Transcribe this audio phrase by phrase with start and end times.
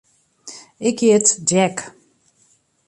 [0.87, 1.75] Ik hjit Jack.